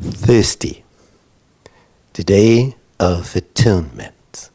[0.00, 0.84] Thursday,
[2.14, 4.50] the day of atonement.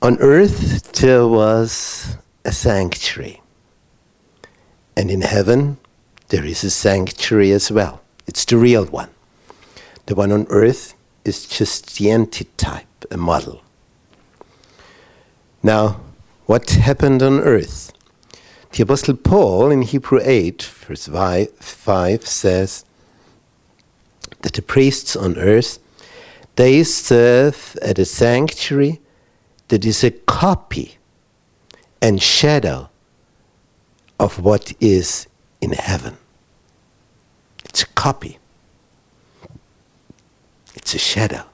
[0.00, 3.40] On earth there was a sanctuary,
[4.96, 5.78] and in heaven
[6.28, 8.00] there is a sanctuary as well.
[8.26, 9.10] It's the real one.
[10.06, 10.94] The one on earth
[11.24, 13.62] is just the antitype, a model.
[15.62, 16.00] Now,
[16.46, 17.92] what happened on earth?
[18.74, 22.84] The Apostle Paul in Hebrew 8, verse 5 says
[24.42, 25.78] that the priests on earth
[26.56, 29.00] they serve at a sanctuary
[29.68, 30.98] that is a copy
[32.02, 32.90] and shadow
[34.18, 35.28] of what is
[35.60, 36.16] in heaven.
[37.66, 38.38] It's a copy.
[40.74, 41.44] It's a shadow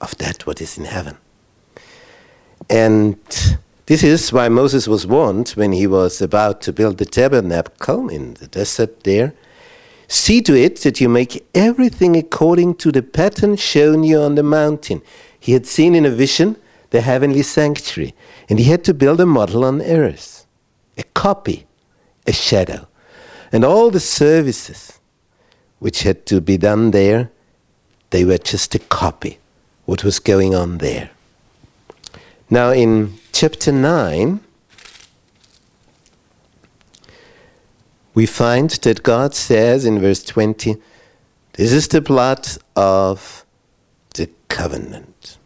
[0.00, 1.16] of that what is in heaven.
[2.70, 3.18] And
[3.86, 8.34] this is why Moses was warned when he was about to build the tabernacle in
[8.34, 9.34] the desert there.
[10.08, 14.42] See to it that you make everything according to the pattern shown you on the
[14.42, 15.02] mountain.
[15.38, 16.56] He had seen in a vision
[16.90, 18.14] the heavenly sanctuary,
[18.48, 20.46] and he had to build a model on earth,
[20.96, 21.66] a copy,
[22.26, 22.86] a shadow.
[23.52, 25.00] And all the services
[25.78, 27.30] which had to be done there,
[28.10, 29.38] they were just a copy,
[29.84, 31.10] what was going on there.
[32.50, 34.40] Now, in chapter 9,
[38.14, 40.76] we find that God says in verse 20,
[41.54, 43.44] This is the blood of
[44.14, 45.38] the covenant.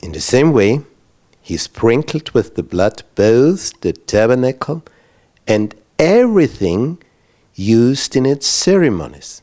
[0.00, 0.80] In the same way,
[1.42, 4.84] he sprinkled with the blood both the tabernacle
[5.46, 6.98] and everything
[7.54, 9.42] used in its ceremonies.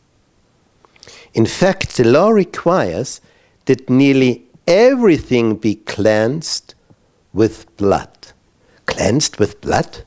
[1.33, 3.19] In fact, the law requires
[3.65, 6.73] that nearly everything be cleansed
[7.33, 8.09] with blood.
[8.85, 10.03] Cleansed with blood?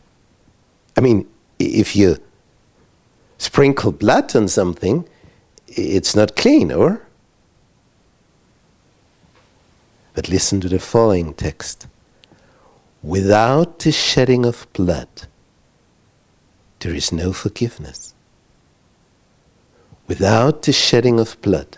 [0.96, 1.28] I mean,
[1.58, 2.18] if you
[3.38, 5.08] sprinkle blood on something,
[5.68, 7.02] it's not clean, or?
[10.14, 11.86] But listen to the following text.
[13.02, 15.08] Without the shedding of blood,
[16.80, 18.14] there is no forgiveness.
[20.08, 21.77] Without the shedding of blood,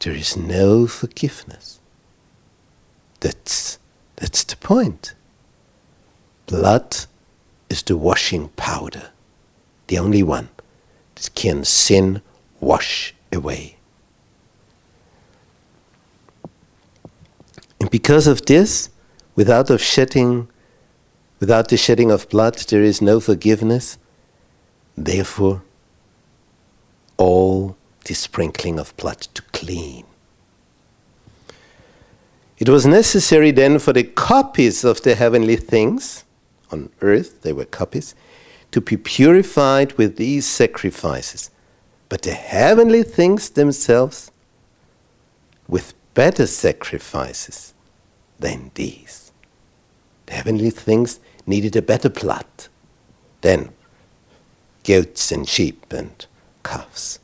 [0.00, 1.78] there is no forgiveness.
[3.20, 3.78] That's,
[4.16, 5.14] that's the point.
[6.46, 6.96] Blood
[7.68, 9.10] is the washing powder,
[9.86, 10.48] the only one
[11.14, 12.22] that can sin
[12.60, 13.76] wash away.
[17.78, 18.90] And because of this,
[19.36, 20.48] without of shedding,
[21.38, 23.98] without the shedding of blood, there is no forgiveness.
[24.96, 25.62] Therefore,
[27.16, 27.76] all
[28.10, 30.04] the sprinkling of blood to clean.
[32.58, 36.24] It was necessary then for the copies of the heavenly things
[36.72, 38.16] on earth, they were copies,
[38.72, 41.52] to be purified with these sacrifices.
[42.08, 44.32] But the heavenly things themselves
[45.68, 47.74] with better sacrifices
[48.40, 49.30] than these.
[50.26, 52.66] The heavenly things needed a better blood
[53.42, 53.70] than
[54.82, 56.26] goats and sheep and
[56.64, 57.20] calves.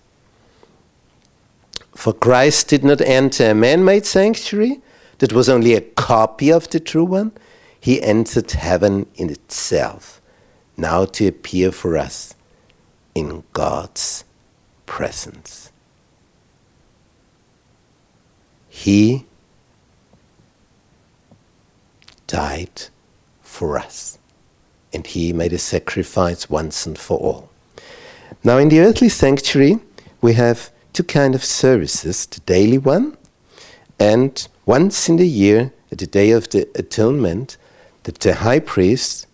[1.96, 4.82] For Christ did not enter a man made sanctuary
[5.18, 7.32] that was only a copy of the true one.
[7.80, 10.20] He entered heaven in itself,
[10.76, 12.34] now to appear for us
[13.14, 14.24] in God's
[14.84, 15.72] presence.
[18.68, 19.24] He
[22.26, 22.88] died
[23.40, 24.18] for us,
[24.92, 27.48] and He made a sacrifice once and for all.
[28.44, 29.78] Now, in the earthly sanctuary,
[30.20, 33.14] we have two kind of services the daily one
[33.98, 37.58] and once in the year at the day of the atonement
[38.04, 39.26] that the high priest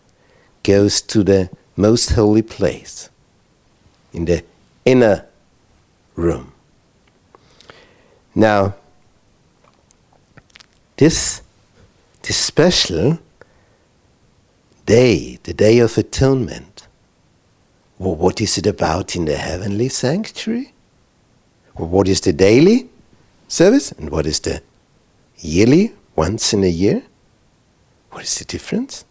[0.64, 3.10] goes to the most holy place
[4.12, 4.42] in the
[4.84, 5.24] inner
[6.16, 6.52] room.
[8.34, 8.74] Now
[10.96, 11.42] this
[12.22, 13.20] this special
[14.84, 16.88] day the day of atonement
[18.00, 20.72] well, what is it about in the heavenly sanctuary
[21.74, 22.88] what is the daily
[23.48, 24.62] service and what is the
[25.38, 27.02] yearly, once in a year?
[28.10, 29.04] What is the difference?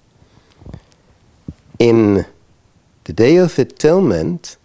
[1.79, 2.25] In
[3.03, 4.57] the Day of Atonement,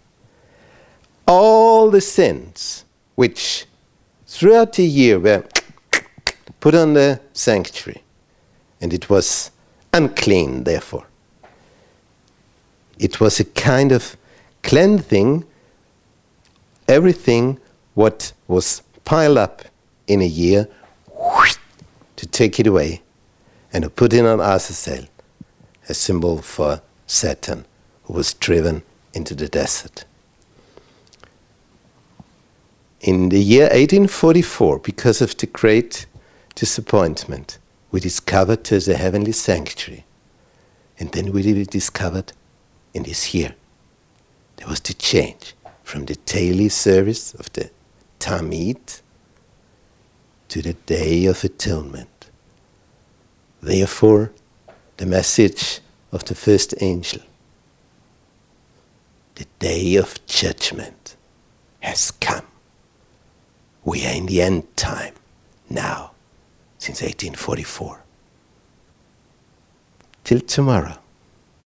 [1.27, 2.85] all the sins
[3.15, 3.65] which
[4.27, 5.43] throughout the year were
[6.59, 8.03] put on the sanctuary,
[8.79, 9.51] and it was
[9.91, 11.07] unclean, therefore.
[12.99, 14.15] It was a kind of
[14.61, 15.45] cleansing
[16.87, 17.59] everything
[17.97, 19.63] what was piled up
[20.05, 20.67] in a year
[22.15, 23.01] to take it away
[23.73, 25.07] and to put it on Azazel,
[25.89, 27.65] a symbol for Satan,
[28.03, 28.83] who was driven
[29.15, 30.05] into the desert.
[33.01, 36.05] In the year 1844, because of the great
[36.53, 37.57] disappointment,
[37.89, 40.05] we discovered a heavenly sanctuary.
[40.99, 42.33] And then we discovered
[42.93, 43.55] in this year
[44.57, 47.71] there was the change from the daily service of the
[48.19, 49.01] Tamid
[50.49, 52.29] to the Day of Atonement.
[53.61, 54.31] Therefore,
[54.97, 55.81] the message
[56.11, 57.21] of the first angel,
[59.35, 61.15] the day of judgment
[61.81, 62.45] has come.
[63.83, 65.13] We are in the end time
[65.69, 66.11] now,
[66.77, 68.03] since 1844.
[70.23, 70.97] Till tomorrow.